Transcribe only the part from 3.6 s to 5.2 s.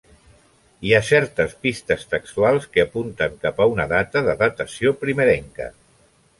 a una data de datació